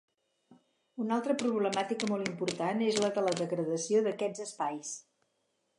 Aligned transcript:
Una 1.03 1.13
altra 1.21 1.35
problemàtica 1.43 2.09
molt 2.13 2.31
important 2.31 2.83
és 2.89 2.99
la 3.05 3.11
de 3.19 3.27
la 3.27 3.35
degradació 3.45 4.05
d'aquests 4.09 4.47
espais. 4.49 4.97